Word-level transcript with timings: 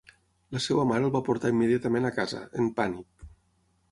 La 0.55 0.61
seva 0.67 0.85
mare 0.91 1.05
el 1.09 1.13
va 1.15 1.21
portar 1.27 1.51
immediatament 1.55 2.09
a 2.09 2.13
casa, 2.17 2.41
en 2.63 2.73
pànic. 2.79 3.29